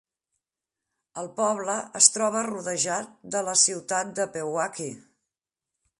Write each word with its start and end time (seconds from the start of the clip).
El 1.23 1.29
poble 1.41 1.75
es 2.01 2.09
troba 2.15 2.43
rodejar 2.49 2.97
de 3.37 3.45
la 3.51 3.57
ciutat 3.67 4.13
de 4.21 4.29
Pewaukee. 4.37 5.01